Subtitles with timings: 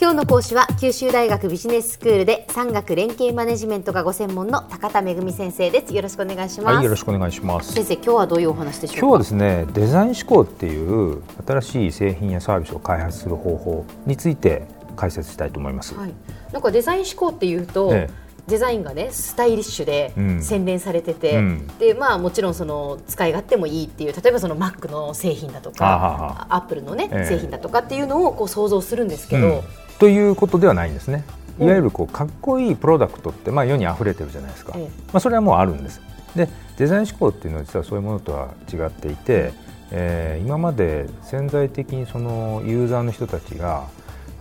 [0.00, 5.92] 今日の講師は九州大学ビジネススクールで産学連携マネジメントがご専門の高田恵先生です。
[5.92, 7.72] よろしくお願いします、はい、よろしくお願いします。
[7.72, 16.14] 先生今日はどういうお話でしょう今日はですねデザイン思考っていう新しい製品やサービスを開発する方法について解説したいと思います、はい、
[16.52, 20.10] なんかデザイン思考っていうと、ええデザインがねスタイリッシュで
[20.40, 27.26] 洗練されてて、うん、でまあもちろんその使い勝手もいいっていう例えばその Mac の製品だとかアップルのね、え。
[27.26, 29.62] 製品だとかっていうのをこう想像するんですけど、うん、
[29.98, 31.24] ということではないんですね。
[31.60, 34.72] いわゆるこうかっこいいプロダクトってまあ世に溢れてるじゃないですか。
[34.76, 36.00] え、まあそれはもうあるんです。
[36.36, 39.52] でデザイン思考っていうのは実はそういうものとは違っていて、
[39.90, 43.86] えー、今まで潜在的にそのユーザーの人たちが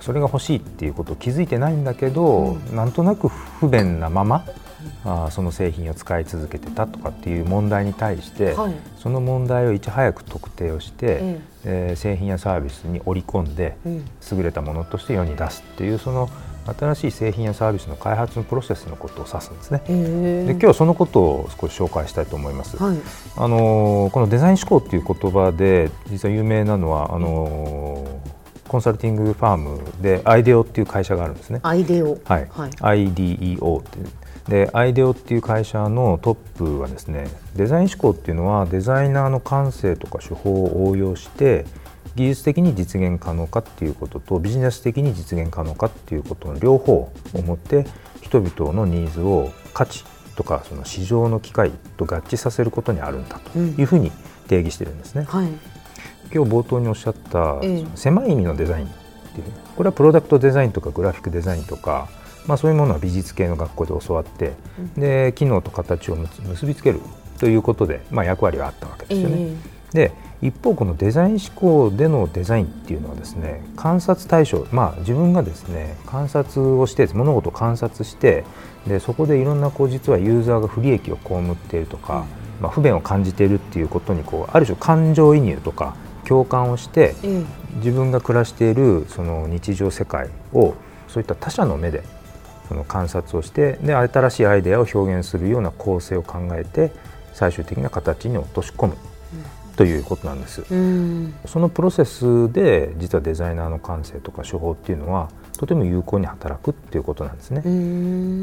[0.00, 4.44] それが欲しいっていうことを気づいてないんだけど、うん、なんとなく不便なまま、
[5.04, 16.30] うん、あその製品を使い続けてたとかっていう問題に対して、はい、その問題をいち早く特定をして、うん、えー、製品やサービスに織り込んで、優れたものとして世に出すっていうその
[16.78, 19.82] 新しい製品やサービスの開発のプロセスのことを指すんですね。
[19.86, 22.76] で今日はそのことを少し紹介したいと思います。
[22.76, 22.96] はい、
[23.36, 28.04] あのこのデザイン思考っていう言葉で実は有名なのはあの
[28.68, 31.60] コンサルティングファームでアイデオっていう会社があるんですね。
[31.62, 32.70] アイデオ、はい、はい、
[33.06, 33.98] IDEO って
[34.48, 41.64] でアイデオっていう会社のトップはですねデザイン思考っていうのはデザイナーの感性とか手法を応用して
[42.14, 47.86] 技術的に実現可能かっていうこととビジネス的に実現可能かっていうことの両方をもって
[48.22, 50.04] 人々のニーズを価値
[50.36, 54.12] とかその市場の機会と合致させることにあるんだというふうに
[54.48, 55.22] 定義してるんですね。
[55.22, 55.48] うんはい。
[56.32, 57.60] 今日冒頭におっしゃった、
[57.94, 58.88] 狭い意味のデザインっ
[59.32, 59.44] ていう
[59.76, 62.08] これはプロダクトデザインとかグラフィックデザインとか、
[62.46, 67.00] まあ、そういうものは美術系の学校で教わって、うん、で機能と形を結びつける
[67.38, 69.36] ということで、まあ、役割はあったわけですよね。
[69.38, 78.44] えー、で一方このデザイン思考でのデザインっていうのはですね観察対象まあ自分がですね観察をして物事を観察して
[78.86, 82.26] でそこでいろんなこう実はユーザーが不利益を被っているとか、
[82.58, 85.96] うん、まあ、不便を感じているっていうことにこうある種感情移入とか
[86.26, 87.14] 共感をして、
[87.76, 90.74] 自分が暮らしているその日常世界を
[91.06, 92.02] そういった他者の目で
[92.68, 96.92] その観察をしてで新しいアイデアを表現するような構成を考えて
[97.32, 98.96] 最終的な形に落とし込む。
[99.76, 105.28] ということなんです、うん、そのプロセスで実はデザイナーの感性とか手法っていうのは
[105.58, 107.60] とても有効に働くっていうことなんですね。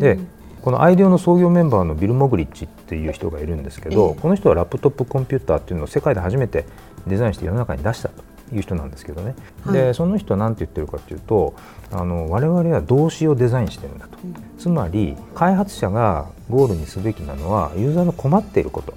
[0.00, 0.18] で
[0.60, 6.66] このアイデオの創業メンバーのビル・モグリッチっていう人がいるんですけど、この人はラップトップコンピューターっていうのを世界で初めて
[7.06, 8.22] デザインして世の中に出したと
[8.52, 9.34] いう人なんですけどね、
[9.64, 11.54] はい、でその人は何て言ってるかというと
[11.92, 18.94] あの我々は動詞をデザインしてるんだと、うん、つまり開発者がゴールにすべきなのはユーザーの困っていること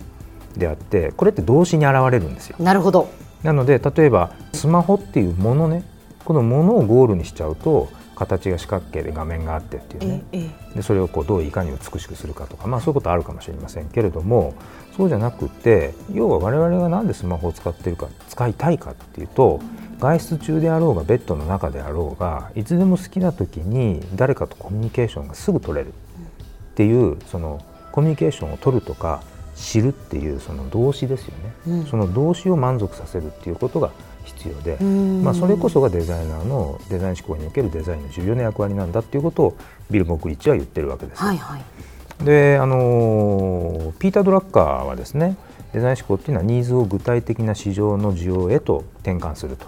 [0.58, 2.58] であってこれって動詞に現れるんですよ。
[2.59, 3.09] なるほど。
[3.44, 5.84] なので例えばスマホっていうものね
[6.25, 14.53] このものをゴールにしちゃうと形が四角形で画面があってっていうね、ええ、でそれをこうどういかに美しくするかとか、まあ、そういうことあるかもしれませんけれども
[14.95, 19.59] そうじゃなくて要は我々が何でスマホを使っているか使いたいかっていうと
[20.00, 29.23] 外出中であろうがベッドの中であろうがいつでも好きな時に誰かとコミュニケーションがすぐ取れるっていうそのコミュニケーションを取るとか
[29.56, 33.91] 知るっていうその動詞ですよね、うん、その動詞を満足させるっていうことが
[34.23, 39.57] 必要で、まあ、それこそがデザイナーのデザイン思考におけるデザインの重要な役割なんだっていうことを
[39.89, 41.22] ビル・モクリッチは言ってるわけです。
[41.22, 45.38] はいはい、であのピーター・ドラッカーはですね
[45.73, 49.67] デザイン思考っていうのはニーズを具体的な市場の需要へと転換すると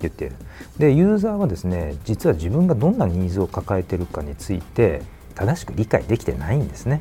[0.00, 0.36] 言っている、
[0.74, 5.02] うん、でユーザーはですね実は自分がどんなニーズを抱えているかについて
[5.34, 7.00] 正しく理解できてないんですね。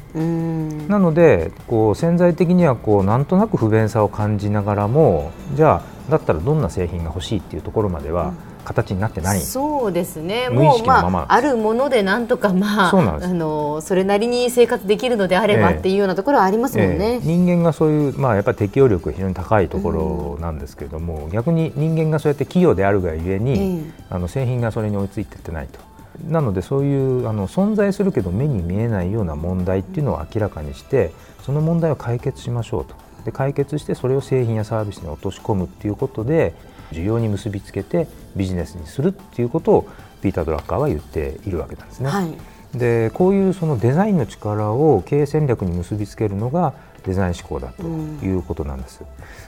[0.88, 8.34] なのでこう潜在的にはこうなんとなく不便さを感じながらもじゃあだったらどんな製品が欲しいっていうところまでは、
[8.64, 10.50] 形になってない、そうですね。
[10.50, 17.18] もう、まあ、あるものでなんとか、まあ、あのそれなりに生活できるのであればっていうようなところはありますもんね、えーえ。
[17.18, 25.93] ー、人間がそういう、まあ、やっぱり適応力が非常に高いところなんですけれども、うん、逆に人間がそうやって企業であるがゆえに、えー、あの製品がそれに追いついていってないと。
[26.28, 31.12] なのでそういうあの存在するけど目に見えないような問題っていうのを明らかにして
[31.44, 32.96] その問題を解決しましょうと
[33.26, 36.54] で解決してそれを製品やサービスに落とし込むっていうことで
[36.92, 39.88] 需要に結びつけてビジネスにするっていうことを
[40.22, 42.10] ピーター・ドラッカーは言っているわけなんですね。
[42.10, 46.74] はい、でこういうそのデザインの力を経営戦略に結びつけるのが
[47.06, 49.02] デザイン思考だということなんです。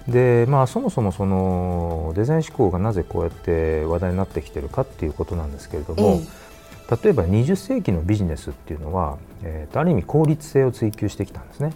[0.08, 6.20] うん、でまあそもそもそのデザイン思考がなぜこうやって話題になってきてるかっていうことなんですけれども、
[6.90, 11.74] 例えば20世紀のビジネスっていうのは、えー、とある意味効率性を追求してきたんですね。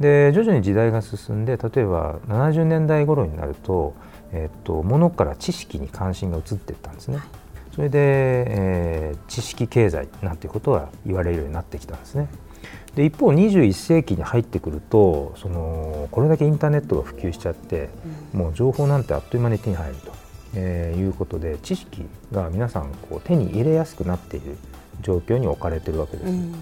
[0.00, 3.94] で徐々に時代が進んで例えば70年代頃になると,、
[4.32, 7.20] えー、と物から知識に関心が移っていったんですね。
[7.74, 12.28] それで、えー、知識経済なんていうことが言われるようになってきたんですね。
[12.94, 17.90] で一方21世紀に入ってくるとそのこれだけインターネットが普及しちゃって、
[18.34, 20.12] うん、もう情報なんてあっという間に手に入ると、
[20.54, 24.56] えー、いうことで知識が皆さんこう手に入れやすくなっている
[25.02, 26.30] 状況に置かれているわけです。
[26.30, 26.54] うん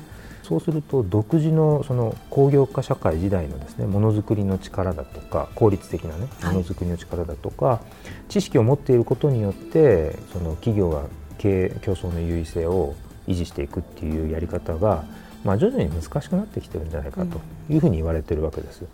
[0.46, 7.80] そうすると独自のその工業化社会時代のですねものづくりの力だとか効率的なねものづくりの力だとか、は
[8.28, 11.02] い、知識を持っていることによってその企業が
[11.38, 12.94] 経営競争の優位性を
[13.26, 15.04] 維持していくっていうやり方が、
[15.42, 18.84] まあ、徐々に難しくなってきてるんじゃないかというふうに言われてるわけです。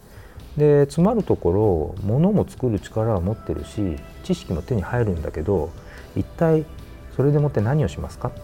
[0.57, 5.71] でつまるところ物も作る力は持ってるし知識も手に入るんだけど
[6.15, 6.65] 一体
[7.17, 8.29] それでもって何をしますか？
[8.29, 8.41] って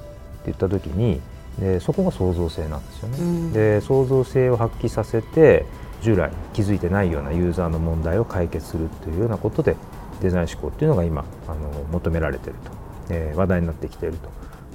[0.46, 1.20] 言った時に
[1.58, 5.66] でそこが創造性なんですよね、うん、で創造性を発揮させて
[6.00, 9.76] 従来気づいてないようなユーザーの問題を解決するというようなことで
[10.20, 12.70] デザイン思考っていうのが今あの求められていると、
[13.10, 14.16] えー、話題になってきている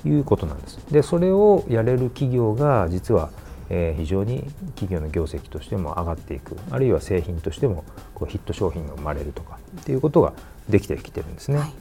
[0.04, 0.78] ということなんです。
[0.92, 3.30] でそれをやれる企業が実は、
[3.76, 4.44] えー、非常に
[4.76, 6.56] 企業の業績としても上がっていく。
[6.70, 7.84] あるいは製品としても
[8.14, 10.34] こうヒット商品が生まれるとかっていうことが
[10.70, 11.74] できてきてるんですね、はい、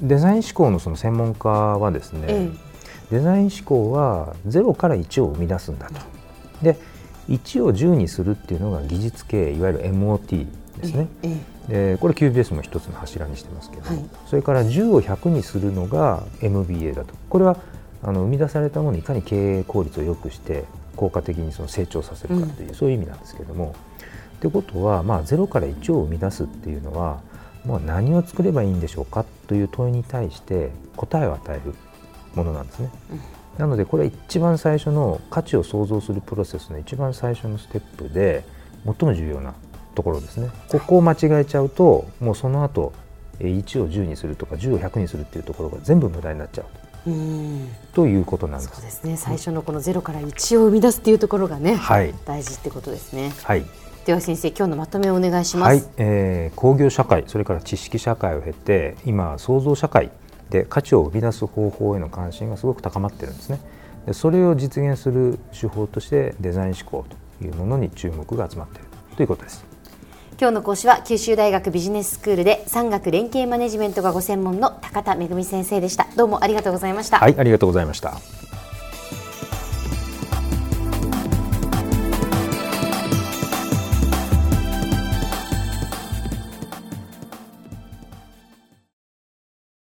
[0.00, 2.50] デザイン思考のその専門家はですね、え
[3.10, 6.00] デザイン思考は0から1を生み出すんだと。
[6.62, 6.78] で
[7.28, 10.46] 1を10にするっていうのが技術系いわゆる MOT
[10.80, 11.08] ですね。
[11.68, 17.14] でこれ QBS も一つの柱にしてますけど、はい、それから10を100にするのが MBA だと。
[17.28, 17.56] これは
[18.02, 20.64] あの生み出されたものにいかに経営効率を良くして
[21.00, 23.74] 効果的にその成長させるかという、うん、そういう意味なんですけれども。
[24.40, 27.20] ということは、まあ、0から1を生み出すっていうのは、
[27.66, 31.74] まあ、何を作ればいいんでしょうかという問いに対して答えを与える
[32.34, 32.90] ものなんですね。
[33.58, 38.44] なのでこれは一番最初の価値を創造するプロセスの一番最初のステップで
[38.84, 39.54] 最も重要な
[39.94, 40.50] ところですね。
[40.68, 42.92] ここを間違えちゃうともうその後
[43.40, 46.89] 1を10にするとか10を100にするっていうところが全部無駄になっちゃううん
[47.92, 48.74] ということなんです。
[48.74, 49.16] そうですね。
[49.16, 53.32] 最初のこのゼロから1を生み出すっていうところがね、はい、大事ってことですね。
[53.42, 53.64] はい。
[54.04, 55.68] では先生今日のまとめをお願いします。
[55.68, 60.10] はい、えー、工業社会それから知識社会を経て今創造社会
[60.50, 63.60] で価値を生み出す方法への関心がすごく高まってるんですね
[64.06, 67.06] でそれを実現する手法としてデザイン思考
[67.38, 68.86] というものに注目が集まっている
[69.16, 69.69] ということです
[70.40, 76.06] 今日の講師は九州大学ビジネススクールで産学連携マネジメントがご専門の高田恵先生でした。
[76.16, 77.18] どうもありがとうございました。
[77.18, 78.14] はいありがとうございました。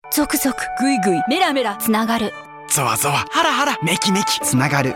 [0.10, 2.32] ゾクゾクグイグイメラメラつながる。
[2.70, 4.96] ゾワゾワハラハラメキメキつながる